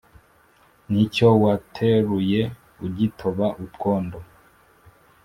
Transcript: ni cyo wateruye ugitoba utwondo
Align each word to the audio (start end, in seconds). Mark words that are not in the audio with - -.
ni 0.91 1.03
cyo 1.13 1.29
wateruye 1.43 2.41
ugitoba 2.85 3.45
utwondo 3.63 4.17